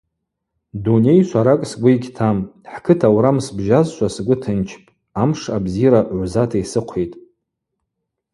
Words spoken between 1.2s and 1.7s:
шваракӏ